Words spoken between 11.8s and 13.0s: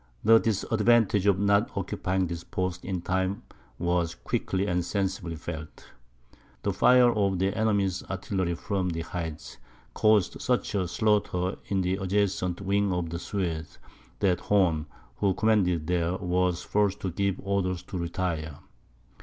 the adjacent wing